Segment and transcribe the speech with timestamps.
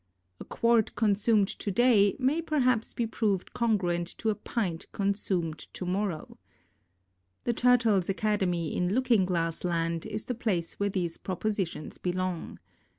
[0.39, 5.59] A quart consumed to day may perhaps be proved con gruent to a pint consumed
[5.75, 6.39] to morrow.
[7.43, 12.57] The Turtles' Academy in Looking Glass Land is the place where these propositions belong.